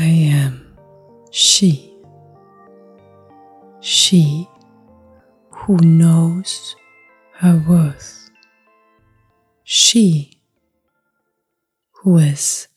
I 0.00 0.06
am 0.06 0.78
she. 1.30 1.94
She 3.80 4.48
who 5.50 5.76
knows 5.76 6.74
her 7.34 7.62
worth. 7.68 8.30
She 9.62 10.40
who 11.96 12.16
is 12.16 12.68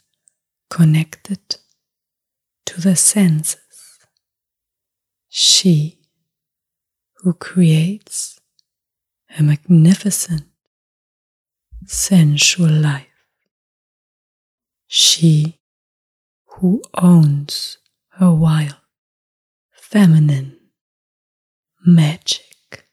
connected 0.69 1.55
to 2.65 2.81
the 2.81 2.97
senses. 2.97 3.99
She 5.29 5.99
who 7.19 7.35
creates 7.35 8.37
a 9.39 9.43
magnificent 9.43 10.43
sensual 11.85 12.69
life. 12.69 13.07
She 14.87 15.61
who 16.59 16.81
owns 16.93 17.79
her 18.09 18.31
wild, 18.31 18.75
feminine 19.71 20.55
magic. 21.83 22.85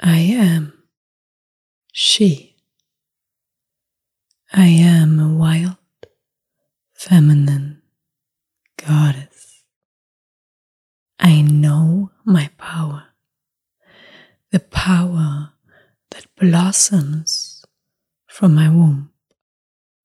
I 0.00 0.18
am 0.18 0.72
she. 1.92 2.56
I 4.52 4.66
am 4.66 5.20
a 5.20 5.32
wild, 5.32 5.76
feminine 6.92 7.82
goddess. 8.76 9.62
I 11.20 11.40
know 11.40 12.10
my 12.24 12.50
power, 12.58 13.04
the 14.50 14.60
power 14.60 15.52
that 16.10 16.26
blossoms 16.36 17.64
from 18.26 18.56
my 18.56 18.68
womb 18.68 19.13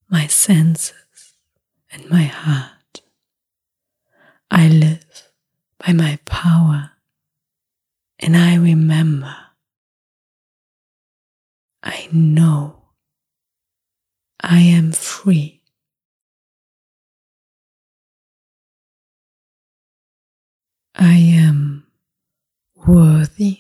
my 0.10 0.28
senses, 0.28 0.94
and 1.92 2.10
my 2.10 2.24
heart. 2.24 3.02
I 4.52 4.68
live 4.68 5.30
by 5.78 5.94
my 5.94 6.20
power 6.26 6.92
and 8.20 8.36
I 8.36 8.56
remember. 8.56 9.36
I 11.84 12.10
know 12.12 12.90
I 14.42 14.60
am 14.60 14.92
free. 14.92 15.62
I 20.96 21.14
am 21.16 21.88
worthy. 22.76 23.60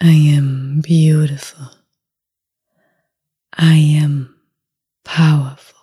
I 0.00 0.12
am 0.12 0.80
beautiful. 0.80 1.77
I 3.58 3.74
am 3.74 4.36
powerful. 5.04 5.80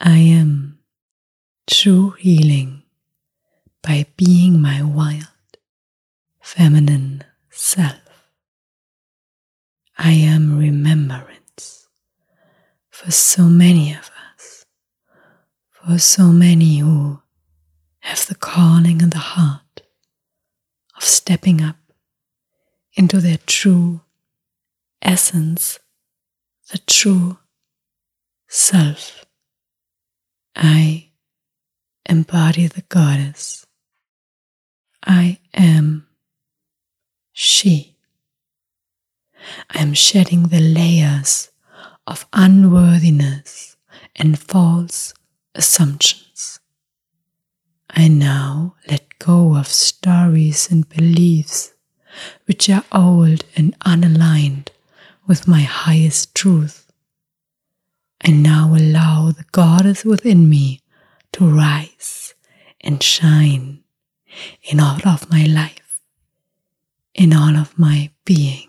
I 0.00 0.18
am 0.18 0.80
true 1.70 2.10
healing 2.18 2.82
by 3.82 4.06
being 4.16 4.60
my 4.60 4.82
wild, 4.82 5.28
feminine 6.40 7.22
self. 7.50 8.00
I 9.96 10.10
am 10.10 10.58
remembrance 10.58 11.86
for 12.90 13.12
so 13.12 13.44
many 13.44 13.92
of 13.92 14.10
us, 14.34 14.66
for 15.70 15.98
so 15.98 16.32
many 16.32 16.78
who 16.78 17.22
have 18.00 18.26
the 18.26 18.34
calling 18.34 19.00
in 19.00 19.10
the 19.10 19.18
heart 19.18 19.82
of 20.96 21.04
stepping 21.04 21.62
up 21.62 21.76
into 22.94 23.20
their 23.20 23.38
true 23.46 24.00
essence, 25.02 25.78
the 26.70 26.78
true 26.78 27.38
self. 28.48 29.24
I 30.54 31.10
embody 32.06 32.66
the 32.66 32.82
goddess. 32.82 33.66
I 35.04 35.38
am 35.54 36.06
she. 37.32 37.96
I 39.70 39.80
am 39.80 39.94
shedding 39.94 40.44
the 40.44 40.60
layers 40.60 41.50
of 42.06 42.26
unworthiness 42.32 43.76
and 44.14 44.38
false 44.38 45.14
assumptions. 45.54 46.60
I 47.90 48.08
now 48.08 48.76
let 48.88 49.18
go 49.18 49.56
of 49.56 49.66
stories 49.66 50.70
and 50.70 50.88
beliefs 50.88 51.74
which 52.46 52.68
are 52.68 52.84
old 52.92 53.44
and 53.56 53.78
unaligned 53.80 54.68
with 55.26 55.46
my 55.48 55.60
highest 55.60 56.34
truth. 56.34 56.90
I 58.24 58.30
now 58.30 58.74
allow 58.74 59.30
the 59.30 59.44
goddess 59.52 60.04
within 60.04 60.48
me 60.48 60.80
to 61.32 61.48
rise 61.48 62.34
and 62.80 63.02
shine 63.02 63.82
in 64.62 64.80
all 64.80 65.00
of 65.06 65.30
my 65.30 65.44
life, 65.44 66.00
in 67.14 67.32
all 67.32 67.56
of 67.56 67.78
my 67.78 68.10
being. 68.24 68.68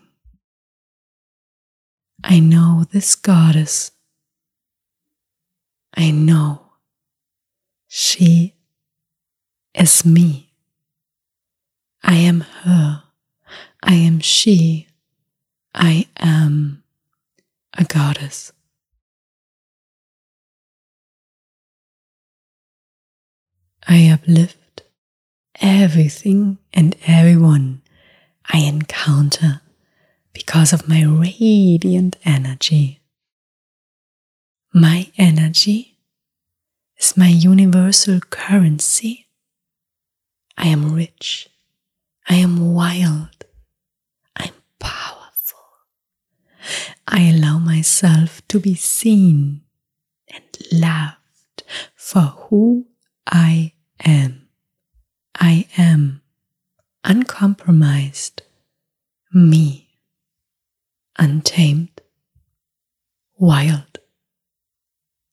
I 2.23 2.39
know 2.39 2.85
this 2.91 3.15
goddess. 3.15 3.91
I 5.95 6.11
know 6.11 6.71
she 7.87 8.55
is 9.73 10.05
me. 10.05 10.53
I 12.01 12.15
am 12.15 12.41
her. 12.41 13.03
I 13.83 13.93
am 13.93 14.19
she. 14.19 14.87
I 15.73 16.07
am 16.17 16.84
a 17.78 17.84
goddess. 17.84 18.51
I 23.88 24.09
uplift 24.09 24.83
everything 25.59 26.59
and 26.73 26.95
everyone 27.07 27.81
I 28.45 28.59
encounter 28.59 29.62
because 30.31 30.73
of 30.73 30.88
my 30.88 31.03
radiant 31.03 32.17
energy. 32.23 33.01
My 34.73 35.12
energy 35.17 35.97
is 36.97 37.17
my 37.17 37.28
universal 37.28 38.19
currency. 38.19 39.28
I 40.57 40.67
am 40.67 40.94
rich. 40.94 41.50
I 42.29 42.35
am 42.35 42.73
wild. 42.73 43.44
I 47.07 47.29
allow 47.29 47.59
myself 47.59 48.41
to 48.47 48.59
be 48.59 48.75
seen 48.75 49.62
and 50.28 50.44
loved 50.72 51.63
for 51.96 52.22
who 52.22 52.88
I 53.28 53.74
am. 54.03 54.47
I 55.35 55.68
am 55.78 56.22
uncompromised, 57.03 58.41
me, 59.34 59.90
untamed, 61.18 62.01
wild, 63.38 64.00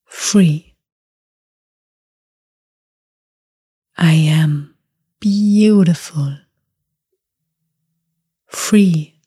free. 0.04 0.74
I 3.96 4.12
am 4.12 4.74
beautiful, 5.20 6.38
free 8.46 9.19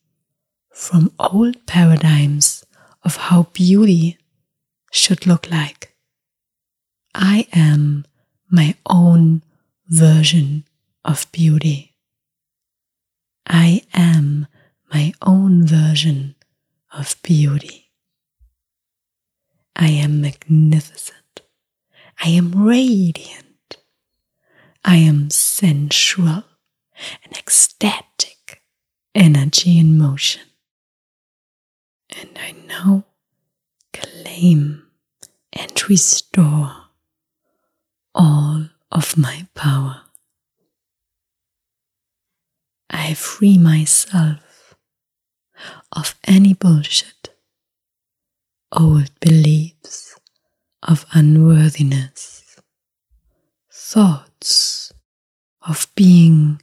from 0.73 1.13
old 1.19 1.65
paradigms 1.67 2.65
of 3.03 3.15
how 3.15 3.43
beauty 3.53 4.17
should 4.91 5.27
look 5.27 5.49
like. 5.49 5.93
I 7.13 7.47
am 7.53 8.05
my 8.49 8.75
own 8.87 9.43
version 9.87 10.65
of 11.05 11.31
beauty. 11.31 11.95
I 13.45 13.83
am 13.93 14.47
my 14.91 15.13
own 15.21 15.65
version 15.65 16.35
of 16.91 17.15
beauty. 17.21 17.91
I 19.75 19.87
am 19.89 20.21
magnificent. 20.21 21.41
I 22.23 22.29
am 22.29 22.51
radiant. 22.51 23.77
I 24.85 24.95
am 24.97 25.29
sensual 25.29 26.43
and 27.23 27.37
ecstatic 27.37 28.61
energy 29.15 29.77
in 29.77 29.97
motion. 29.97 30.41
Now 32.83 33.05
claim 33.93 34.83
and 35.53 35.89
restore 35.89 36.71
all 38.13 38.65
of 38.91 39.17
my 39.17 39.47
power. 39.55 40.01
I 42.89 43.13
free 43.13 43.57
myself 43.57 44.75
of 45.91 46.15
any 46.25 46.53
bullshit, 46.53 47.29
old 48.71 49.11
beliefs 49.19 50.19
of 50.81 51.05
unworthiness, 51.13 52.57
thoughts 53.71 54.91
of 55.65 55.87
being 55.95 56.61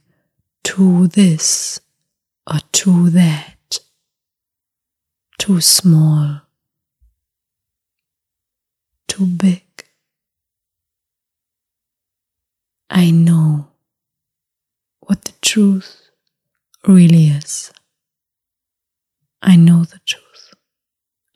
too 0.63 1.07
this 1.07 1.79
or 2.45 2.59
too 2.71 3.09
that 3.09 3.50
too 5.41 5.59
small, 5.59 6.39
too 9.07 9.25
big. 9.25 9.63
I 12.91 13.09
know 13.09 13.71
what 14.99 15.23
the 15.23 15.33
truth 15.41 16.11
really 16.87 17.29
is. 17.29 17.73
I 19.41 19.55
know 19.55 19.83
the 19.83 19.99
truth. 20.05 20.53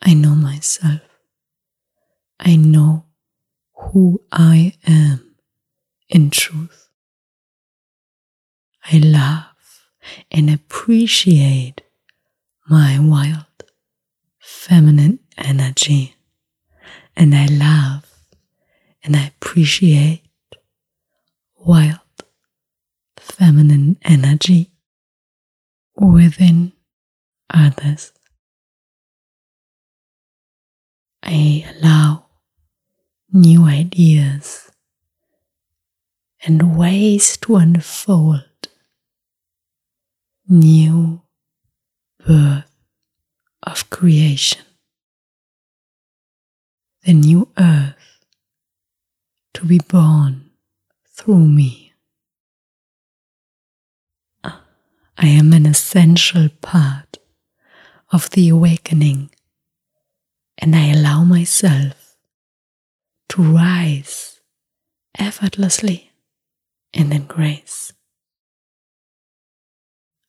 I 0.00 0.14
know 0.14 0.36
myself. 0.36 1.00
I 2.38 2.54
know 2.54 3.06
who 3.74 4.22
I 4.30 4.74
am 4.86 5.34
in 6.08 6.30
truth. 6.30 6.90
I 8.84 8.98
love 8.98 9.82
and 10.30 10.48
appreciate 10.48 11.82
my 12.68 13.00
wild 13.00 13.45
feminine 14.46 15.18
energy. 15.36 16.14
And 17.16 17.34
I 17.34 17.46
love 17.46 18.04
and 19.02 19.16
I 19.16 19.26
appreciate 19.26 20.22
wild 21.58 21.98
feminine 23.16 23.98
energy 24.04 24.70
within 25.96 26.72
others. 27.52 28.12
I 31.24 31.66
allow 31.74 32.26
new 33.32 33.64
ideas 33.64 34.70
and 36.44 36.78
ways 36.78 37.36
to 37.38 37.56
unfold 37.56 38.44
new 40.48 41.22
birth 42.24 42.75
of 43.66 43.90
creation, 43.90 44.64
the 47.02 47.12
new 47.12 47.48
earth 47.58 48.24
to 49.54 49.64
be 49.66 49.78
born 49.78 50.50
through 51.08 51.46
me. 51.48 51.92
Ah, 54.44 54.62
I 55.18 55.26
am 55.26 55.52
an 55.52 55.66
essential 55.66 56.48
part 56.62 57.18
of 58.12 58.30
the 58.30 58.48
awakening, 58.48 59.30
and 60.58 60.76
I 60.76 60.92
allow 60.92 61.24
myself 61.24 62.16
to 63.30 63.42
rise 63.42 64.40
effortlessly 65.18 66.12
and 66.94 67.12
in 67.12 67.26
grace. 67.26 67.92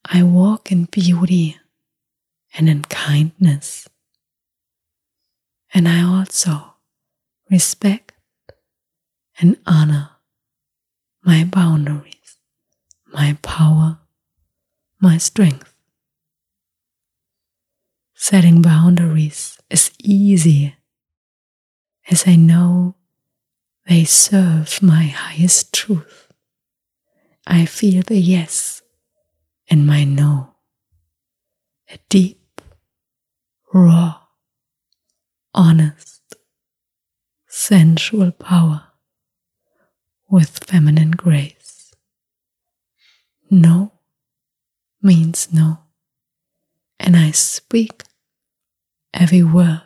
I 0.03 0.23
walk 0.23 0.71
in 0.71 0.85
beauty 0.85 1.57
and 2.55 2.69
in 2.69 2.83
kindness, 2.83 3.87
and 5.73 5.87
I 5.87 6.01
also 6.03 6.75
respect 7.49 8.13
and 9.39 9.57
honor 9.65 10.11
my 11.23 11.43
boundaries, 11.43 12.37
my 13.13 13.37
power 13.41 13.99
my 14.99 15.17
strength. 15.17 15.73
Setting 18.15 18.61
boundaries 18.61 19.59
is 19.69 19.91
easy 19.99 20.75
as 22.09 22.27
I 22.27 22.35
know 22.35 22.95
they 23.87 24.03
serve 24.03 24.81
my 24.81 25.03
highest 25.03 25.73
truth. 25.73 26.31
I 27.45 27.65
feel 27.65 28.01
the 28.01 28.17
yes 28.19 28.81
and 29.69 29.85
my 29.85 30.03
no, 30.03 30.55
a 31.89 31.97
deep, 32.09 32.61
raw, 33.73 34.19
honest, 35.53 36.35
sensual 37.47 38.31
power 38.31 38.83
with 40.29 40.63
feminine 40.65 41.11
grace. 41.11 41.93
No 43.49 43.93
means 45.01 45.49
no, 45.53 45.79
and 46.99 47.15
I 47.15 47.31
speak 47.31 48.03
every 49.13 49.43
word 49.43 49.81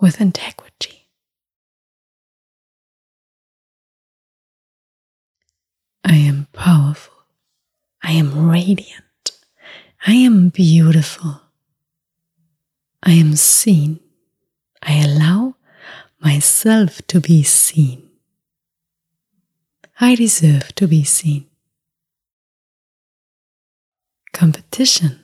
with 0.00 0.20
integrity. 0.20 1.08
I 6.04 6.16
am 6.16 6.48
powerful. 6.52 7.14
I 8.02 8.12
am 8.12 8.48
radiant. 8.48 9.04
I 10.04 10.14
am 10.14 10.48
beautiful. 10.48 11.40
I 13.04 13.12
am 13.12 13.36
seen. 13.36 14.00
I 14.82 15.04
allow 15.04 15.54
myself 16.20 17.00
to 17.06 17.20
be 17.20 17.44
seen. 17.44 18.10
I 20.00 20.16
deserve 20.16 20.74
to 20.74 20.88
be 20.88 21.04
seen. 21.04 21.46
Competition 24.32 25.20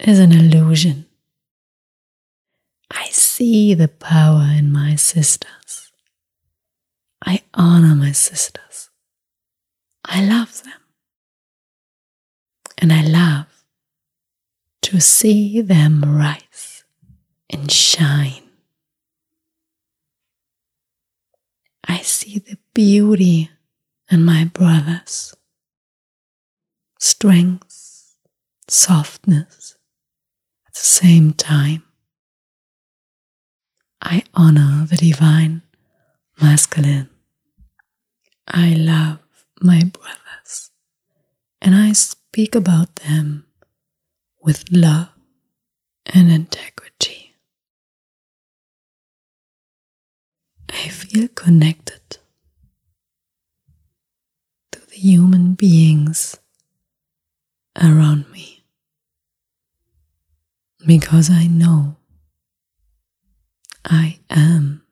is 0.00 0.18
an 0.18 0.32
illusion. 0.32 1.06
I 2.90 3.06
see 3.10 3.74
the 3.74 3.88
power 3.88 4.48
in 4.58 4.72
my 4.72 4.96
sisters. 4.96 5.92
I 7.24 7.42
honor 7.54 7.94
my 7.94 8.10
sisters. 8.10 8.90
I 10.04 10.24
love 10.24 10.64
them. 10.64 10.72
And 12.78 12.92
I 12.92 13.02
love 13.02 13.51
to 14.92 15.00
see 15.00 15.62
them 15.62 16.04
rise 16.04 16.84
and 17.48 17.72
shine. 17.72 18.42
I 21.88 22.00
see 22.00 22.40
the 22.40 22.58
beauty 22.74 23.48
in 24.10 24.22
my 24.22 24.44
brothers, 24.44 25.34
strength 26.98 28.18
softness 28.68 29.78
at 30.66 30.74
the 30.74 30.80
same 30.80 31.32
time. 31.32 31.84
I 34.02 34.24
honor 34.34 34.84
the 34.84 34.96
divine 34.96 35.62
masculine. 36.38 37.08
I 38.46 38.74
love 38.74 39.20
my 39.58 39.84
brothers 39.84 40.70
and 41.62 41.74
I 41.74 41.92
speak 41.94 42.54
about 42.54 42.96
them 42.96 43.46
with 44.42 44.64
love 44.72 45.08
and 46.06 46.30
integrity. 46.30 47.32
I 50.68 50.88
feel 50.88 51.28
connected 51.28 52.18
to 54.72 54.80
the 54.88 54.96
human 54.96 55.54
beings 55.54 56.36
around 57.80 58.30
me 58.30 58.64
because 60.84 61.30
I 61.30 61.46
know 61.46 61.96
I 63.84 64.18
am 64.30 64.82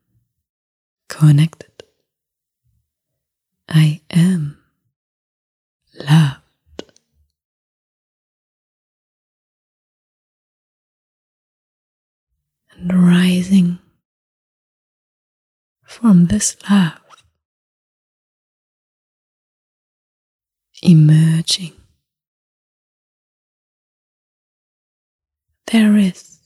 connected. 1.08 1.66
I 3.68 4.00
am 4.10 4.58
loved. 5.94 6.36
And 12.80 13.06
rising 13.06 13.78
from 15.84 16.26
this 16.26 16.56
love, 16.70 16.98
emerging. 20.82 21.72
There 25.70 25.96
is 25.98 26.38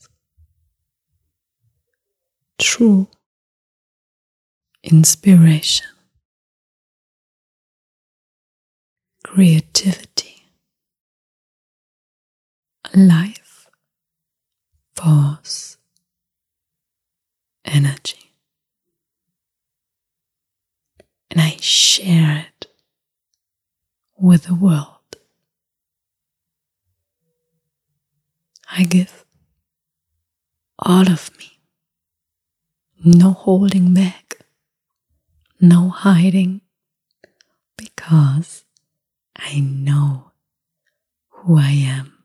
true 2.59 3.07
inspiration, 4.83 5.87
creativity, 9.23 10.43
life 12.93 13.67
force, 14.95 15.77
energy. 17.75 18.31
And 21.29 21.41
I 21.41 21.57
share 21.59 22.47
it 22.47 22.67
with 24.17 24.43
the 24.43 24.55
world. 24.55 24.87
I 28.71 28.83
give 28.83 29.25
all 30.79 31.09
of 31.11 31.37
me. 31.37 31.51
No 33.03 33.31
holding 33.31 33.93
back, 33.93 34.39
no 35.59 35.89
hiding, 35.89 36.61
because 37.77 38.63
I 39.35 39.59
know 39.59 40.31
who 41.29 41.57
I 41.59 41.71
am. 41.71 42.23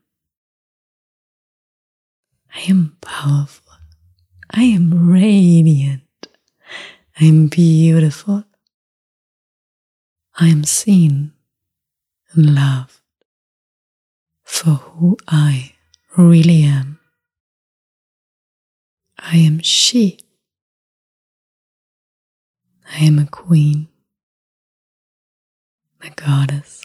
I 2.54 2.60
am 2.68 2.96
powerful. 3.00 3.69
I 4.52 4.62
am 4.64 5.10
radiant. 5.10 6.02
I 7.20 7.24
am 7.24 7.46
beautiful. 7.46 8.44
I 10.38 10.48
am 10.48 10.64
seen 10.64 11.32
and 12.32 12.54
loved 12.54 13.00
for 14.42 14.70
who 14.70 15.16
I 15.28 15.74
really 16.16 16.62
am. 16.64 16.98
I 19.18 19.36
am 19.36 19.60
she. 19.60 20.18
I 22.92 23.04
am 23.04 23.20
a 23.20 23.26
queen, 23.26 23.86
a 26.02 26.10
goddess, 26.10 26.82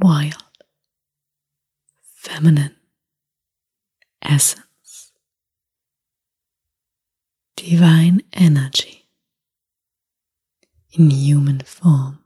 wild, 0.00 0.34
feminine, 2.14 2.74
essence, 4.22 4.67
divine 7.58 8.22
energy 8.32 9.08
in 10.92 11.10
human 11.10 11.58
form. 11.58 12.20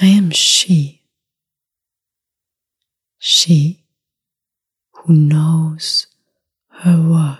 I 0.00 0.06
am 0.06 0.30
she, 0.30 1.04
she 3.18 3.84
who 4.90 5.12
knows 5.12 6.08
her 6.80 7.00
worth, 7.00 7.38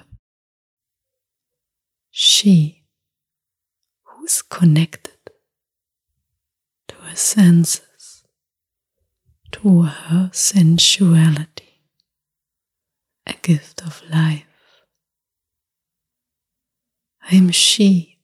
she 2.11 2.85
who's 4.05 4.43
connected 4.43 5.33
to 6.87 6.95
her 6.95 7.17
senses, 7.17 8.23
to 9.51 9.83
her 9.83 10.31
sensuality, 10.33 11.81
a 13.27 13.35
gift 13.43 13.83
of 13.85 14.03
life. 14.09 14.52
I 17.33 17.37
am 17.37 17.51
she, 17.51 18.19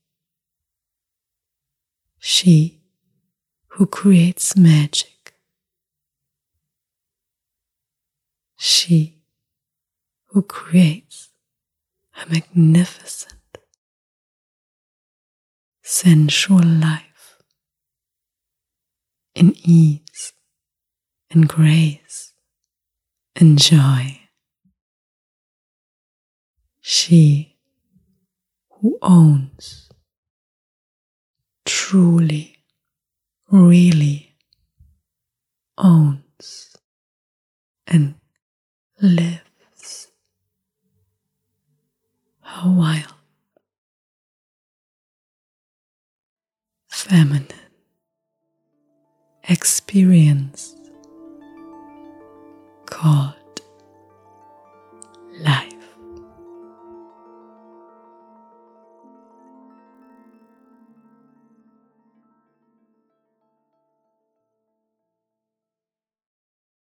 she 2.18 2.82
who 3.68 3.86
creates 3.86 4.54
magic, 4.54 5.32
she 8.58 9.22
who 10.26 10.42
creates 10.42 11.30
a 12.22 12.30
magnificent, 12.30 13.56
sensual 15.80 16.62
life 16.62 17.38
in 19.34 19.56
ease 19.64 20.34
and 21.30 21.48
grace 21.48 22.34
and 23.34 23.58
joy. 23.58 24.20
She 26.82 27.47
who 28.80 28.98
owns, 29.02 29.88
truly, 31.64 32.56
really 33.50 34.36
owns 35.76 36.76
and 37.86 38.14
lives 39.00 40.08
her 42.40 42.70
wild, 42.70 43.14
feminine 46.88 47.46
experience 49.48 50.74
called 52.86 53.37